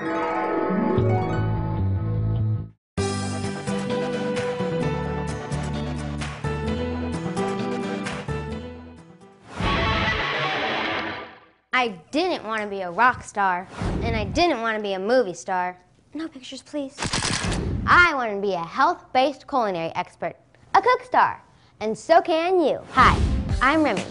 I 0.00 0.04
didn't 12.12 12.44
want 12.44 12.62
to 12.62 12.68
be 12.68 12.82
a 12.82 12.90
rock 12.92 13.24
star, 13.24 13.66
and 14.02 14.14
I 14.14 14.22
didn't 14.22 14.60
want 14.60 14.76
to 14.76 14.82
be 14.82 14.92
a 14.92 15.00
movie 15.00 15.34
star. 15.34 15.76
No 16.14 16.28
pictures, 16.28 16.62
please. 16.62 16.96
I 17.84 18.14
want 18.14 18.32
to 18.32 18.40
be 18.40 18.54
a 18.54 18.64
health-based 18.64 19.48
culinary 19.48 19.90
expert, 19.96 20.36
a 20.74 20.80
cook 20.80 21.02
star, 21.02 21.42
and 21.80 21.98
so 21.98 22.22
can 22.22 22.60
you. 22.60 22.78
Hi, 22.92 23.20
I'm 23.60 23.82
Remy. 23.82 24.04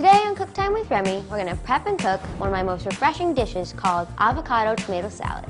Today 0.00 0.22
on 0.24 0.34
Cook 0.34 0.54
Time 0.54 0.72
with 0.72 0.90
Remy, 0.90 1.22
we're 1.30 1.36
gonna 1.36 1.54
prep 1.56 1.86
and 1.86 1.98
cook 1.98 2.22
one 2.40 2.48
of 2.48 2.52
my 2.54 2.62
most 2.62 2.86
refreshing 2.86 3.34
dishes 3.34 3.74
called 3.74 4.08
avocado 4.16 4.74
tomato 4.74 5.10
salad. 5.10 5.44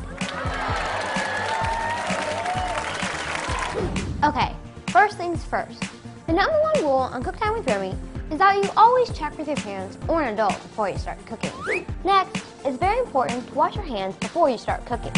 Okay, 4.25 4.53
first 4.89 5.17
things 5.17 5.45
first. 5.45 5.81
The 6.27 6.33
number 6.33 6.61
one 6.63 6.83
rule 6.83 6.91
on 6.91 7.23
Cook 7.23 7.37
Time 7.37 7.53
with 7.53 7.65
Remy 7.69 7.95
is 8.33 8.39
that 8.39 8.57
you 8.57 8.69
always 8.77 9.17
check 9.17 9.39
with 9.39 9.47
your 9.47 9.57
parents 9.59 9.97
or 10.09 10.21
an 10.21 10.35
adult 10.35 10.55
before 10.55 10.89
you 10.89 10.99
start 10.99 11.25
cooking. 11.27 11.87
Next, 12.03 12.45
it's 12.65 12.77
very 12.77 12.99
important 12.99 13.47
to 13.47 13.55
wash 13.55 13.77
your 13.77 13.85
hands 13.85 14.17
before 14.17 14.51
you 14.51 14.59
start 14.59 14.85
cooking. 14.85 15.13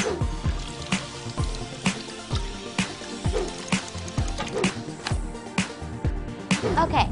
Okay, 6.78 7.08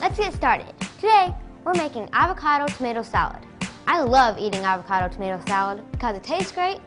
let's 0.00 0.16
get 0.16 0.32
started. 0.34 0.72
Today, 1.00 1.34
we're 1.64 1.74
making 1.74 2.08
avocado 2.12 2.66
tomato 2.66 3.02
salad. 3.02 3.40
I 3.86 4.02
love 4.02 4.38
eating 4.38 4.60
avocado 4.60 5.12
tomato 5.12 5.42
salad 5.46 5.82
because 5.92 6.16
it 6.16 6.22
tastes 6.22 6.52
great 6.52 6.78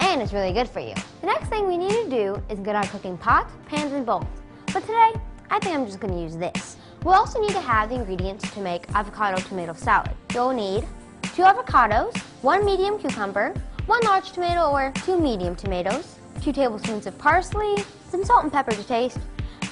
and 0.00 0.22
it's 0.22 0.32
really 0.32 0.52
good 0.52 0.68
for 0.68 0.80
you. 0.80 0.94
The 1.20 1.26
next 1.26 1.48
thing 1.48 1.68
we 1.68 1.76
need 1.76 1.90
to 1.90 2.08
do 2.08 2.42
is 2.48 2.58
get 2.60 2.74
our 2.74 2.86
cooking 2.86 3.18
pots, 3.18 3.52
pans, 3.66 3.92
and 3.92 4.04
bowls. 4.04 4.26
But 4.72 4.80
today, 4.80 5.12
I 5.50 5.58
think 5.60 5.76
I'm 5.76 5.86
just 5.86 6.00
gonna 6.00 6.20
use 6.20 6.36
this. 6.36 6.76
We'll 7.04 7.14
also 7.14 7.40
need 7.40 7.50
to 7.50 7.60
have 7.60 7.90
the 7.90 7.96
ingredients 7.96 8.50
to 8.52 8.60
make 8.60 8.90
avocado 8.94 9.40
tomato 9.42 9.74
salad. 9.74 10.12
You'll 10.32 10.52
need 10.52 10.86
two 11.34 11.42
avocados, 11.42 12.16
one 12.42 12.64
medium 12.64 12.98
cucumber, 12.98 13.52
one 13.86 14.02
large 14.04 14.32
tomato 14.32 14.70
or 14.70 14.92
two 15.04 15.18
medium 15.18 15.56
tomatoes, 15.56 16.16
two 16.40 16.52
tablespoons 16.52 17.06
of 17.06 17.18
parsley, 17.18 17.76
some 18.08 18.24
salt 18.24 18.44
and 18.44 18.52
pepper 18.52 18.72
to 18.72 18.84
taste, 18.84 19.18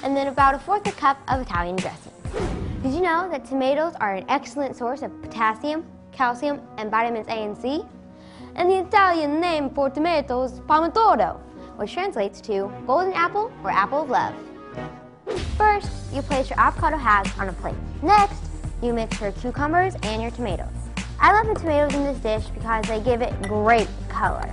and 0.03 0.15
then 0.15 0.27
about 0.27 0.55
a 0.55 0.59
fourth 0.59 0.85
a 0.87 0.91
cup 0.91 1.17
of 1.27 1.41
Italian 1.41 1.77
dressing. 1.77 2.11
Did 2.83 2.95
you 2.95 3.01
know 3.01 3.29
that 3.29 3.45
tomatoes 3.45 3.93
are 4.01 4.15
an 4.15 4.25
excellent 4.27 4.75
source 4.75 5.03
of 5.03 5.11
potassium, 5.21 5.85
calcium, 6.11 6.59
and 6.79 6.89
vitamins 6.89 7.27
A 7.27 7.33
and 7.33 7.55
C? 7.55 7.83
And 8.55 8.71
the 8.71 8.79
Italian 8.79 9.39
name 9.39 9.69
for 9.69 9.91
tomatoes 9.91 10.53
is 10.53 10.59
pomodoro, 10.61 11.39
which 11.75 11.93
translates 11.93 12.41
to 12.41 12.73
golden 12.87 13.13
apple 13.13 13.51
or 13.63 13.69
apple 13.69 14.01
of 14.01 14.09
love. 14.09 14.33
First, 15.57 15.91
you 16.11 16.23
place 16.23 16.49
your 16.49 16.59
avocado 16.59 16.97
halves 16.97 17.29
on 17.37 17.49
a 17.49 17.53
plate. 17.53 17.75
Next, 18.01 18.41
you 18.81 18.93
mix 18.93 19.21
your 19.21 19.31
cucumbers 19.33 19.93
and 20.01 20.19
your 20.19 20.31
tomatoes. 20.31 20.73
I 21.19 21.33
love 21.33 21.53
the 21.53 21.61
tomatoes 21.61 21.93
in 21.93 22.03
this 22.03 22.17
dish 22.17 22.49
because 22.51 22.83
they 22.85 22.99
give 22.99 23.21
it 23.21 23.39
great 23.43 23.89
color. 24.09 24.51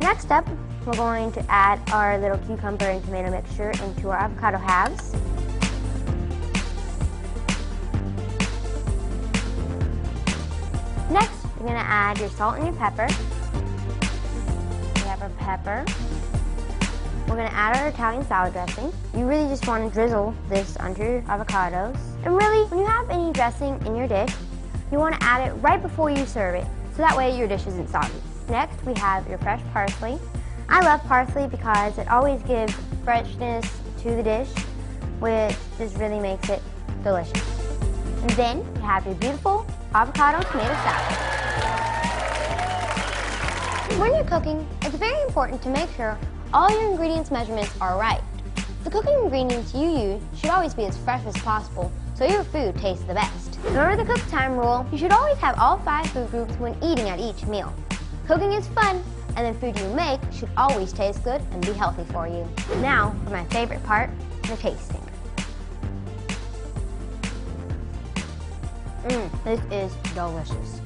Next 0.00 0.30
up, 0.30 0.48
we're 0.86 0.94
going 0.94 1.32
to 1.32 1.44
add 1.50 1.80
our 1.92 2.16
little 2.16 2.38
cucumber 2.38 2.86
and 2.86 3.04
tomato 3.04 3.30
mixture 3.30 3.72
into 3.84 4.08
our 4.08 4.16
avocado 4.16 4.56
halves. 4.56 5.14
You're 11.66 11.78
to 11.78 11.84
add 11.84 12.18
your 12.18 12.28
salt 12.30 12.56
and 12.56 12.66
your 12.66 12.74
pepper. 12.74 13.06
We 14.96 15.00
have 15.08 15.22
our 15.22 15.30
pepper. 15.30 15.84
We're 17.26 17.36
gonna 17.36 17.48
add 17.52 17.76
our 17.78 17.88
Italian 17.88 18.26
salad 18.26 18.52
dressing. 18.52 18.92
You 19.16 19.26
really 19.26 19.48
just 19.48 19.66
wanna 19.66 19.88
drizzle 19.88 20.34
this 20.48 20.76
onto 20.76 21.02
your 21.02 21.22
avocados. 21.22 21.96
And 22.24 22.36
really, 22.36 22.68
when 22.68 22.80
you 22.80 22.86
have 22.86 23.08
any 23.08 23.32
dressing 23.32 23.80
in 23.86 23.96
your 23.96 24.06
dish, 24.06 24.34
you 24.92 24.98
wanna 24.98 25.16
add 25.22 25.48
it 25.48 25.52
right 25.62 25.80
before 25.80 26.10
you 26.10 26.26
serve 26.26 26.54
it, 26.54 26.66
so 26.92 26.98
that 26.98 27.16
way 27.16 27.36
your 27.36 27.48
dish 27.48 27.66
isn't 27.66 27.88
soggy. 27.88 28.12
Next, 28.50 28.84
we 28.84 28.92
have 28.94 29.26
your 29.26 29.38
fresh 29.38 29.62
parsley. 29.72 30.18
I 30.68 30.84
love 30.84 31.02
parsley 31.04 31.46
because 31.46 31.96
it 31.96 32.08
always 32.08 32.42
gives 32.42 32.74
freshness 33.04 33.64
to 34.02 34.10
the 34.14 34.22
dish, 34.22 34.48
which 35.18 35.56
just 35.78 35.96
really 35.96 36.20
makes 36.20 36.50
it 36.50 36.60
delicious. 37.02 37.42
And 38.20 38.30
then 38.30 38.58
you 38.58 38.82
have 38.82 39.06
your 39.06 39.14
beautiful 39.14 39.66
avocado 39.94 40.46
tomato 40.50 40.74
salad. 40.74 41.33
When 43.98 44.12
you're 44.12 44.24
cooking, 44.24 44.66
it's 44.82 44.96
very 44.96 45.22
important 45.22 45.62
to 45.62 45.68
make 45.68 45.88
sure 45.92 46.18
all 46.52 46.68
your 46.68 46.90
ingredients 46.90 47.30
measurements 47.30 47.72
are 47.80 47.96
right. 47.96 48.20
The 48.82 48.90
cooking 48.90 49.14
ingredients 49.22 49.72
you 49.72 49.88
use 49.88 50.22
should 50.36 50.50
always 50.50 50.74
be 50.74 50.84
as 50.84 50.98
fresh 50.98 51.24
as 51.26 51.36
possible 51.42 51.92
so 52.16 52.26
your 52.26 52.42
food 52.42 52.76
tastes 52.76 53.04
the 53.04 53.14
best. 53.14 53.56
Remember 53.66 54.02
the 54.02 54.12
cook 54.12 54.20
time 54.28 54.56
rule, 54.56 54.84
you 54.90 54.98
should 54.98 55.12
always 55.12 55.38
have 55.38 55.56
all 55.60 55.78
five 55.78 56.06
food 56.08 56.28
groups 56.32 56.54
when 56.54 56.74
eating 56.82 57.08
at 57.08 57.20
each 57.20 57.46
meal. 57.46 57.72
Cooking 58.26 58.52
is 58.52 58.66
fun, 58.68 59.00
and 59.36 59.54
the 59.54 59.60
food 59.60 59.78
you 59.78 59.88
make 59.94 60.20
should 60.32 60.50
always 60.56 60.92
taste 60.92 61.22
good 61.22 61.40
and 61.52 61.64
be 61.64 61.72
healthy 61.72 62.04
for 62.12 62.26
you. 62.26 62.48
Now, 62.80 63.14
for 63.24 63.30
my 63.30 63.44
favorite 63.44 63.82
part, 63.84 64.10
the 64.42 64.56
tasting. 64.56 65.08
Mmm, 69.04 69.44
this 69.44 69.60
is 69.70 69.94
delicious. 70.14 70.80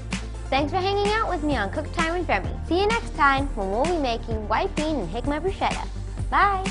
Thanks 0.51 0.73
for 0.73 0.79
hanging 0.79 1.09
out 1.09 1.29
with 1.29 1.43
me 1.43 1.59
on 1.59 1.69
Cook 1.69 1.93
Time 1.93 2.19
with 2.19 2.27
Remy. 2.27 2.49
See 2.69 2.81
you 2.81 2.87
next 2.87 3.15
time 3.17 3.49
when 3.55 3.71
we'll 3.71 3.85
be 3.85 3.99
making 3.99 4.49
white 4.49 4.75
bean 4.77 4.97
and 4.97 5.09
jicama 5.11 5.43
bruschetta. 5.43 5.87
Bye! 6.31 6.65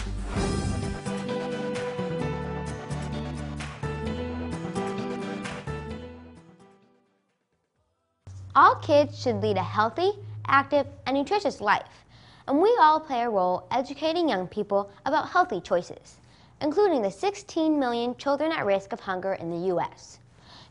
All 8.56 8.74
kids 8.78 9.22
should 9.22 9.44
lead 9.44 9.58
a 9.58 9.62
healthy, 9.62 10.14
active, 10.48 10.88
and 11.06 11.16
nutritious 11.16 11.62
life, 11.62 12.04
and 12.48 12.60
we 12.60 12.76
all 12.82 13.00
play 13.00 13.22
a 13.22 13.30
role 13.30 13.68
educating 13.70 14.28
young 14.28 14.48
people 14.48 14.90
about 15.06 15.30
healthy 15.30 15.62
choices, 15.62 16.18
including 16.62 17.04
the 17.04 17.12
16 17.12 17.78
million 17.78 18.16
children 18.16 18.52
at 18.52 18.66
risk 18.66 18.92
of 18.92 19.02
hunger 19.02 19.34
in 19.34 19.52
the 19.52 19.68
U.S. 19.68 20.18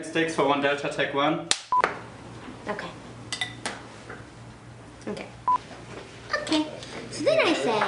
Sticks 0.02 0.36
for 0.36 0.50
one 0.50 0.60
Delta 0.60 0.90
Tech 0.90 1.14
1. 1.14 1.48
Okay. 2.68 2.90
Okay. 5.08 5.28
Okay. 6.42 6.66
So 7.12 7.24
then 7.24 7.40
I 7.40 7.54
say, 7.54 7.82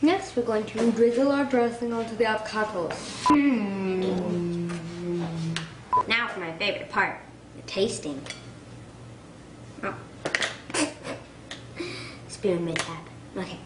next 0.00 0.36
we're 0.36 0.44
going 0.44 0.66
to 0.66 0.92
drizzle 0.92 1.32
our 1.32 1.46
dressing 1.46 1.92
onto 1.92 2.14
the 2.14 2.22
avocados. 2.22 2.92
Mm. 3.24 4.70
Now 6.06 6.28
for 6.28 6.38
my 6.38 6.52
favorite 6.52 6.88
part, 6.88 7.20
tasting. 7.66 8.20
Oh. 9.82 9.94
Spoon 12.28 12.64
mishap. 12.64 13.08
Okay. 13.36 13.58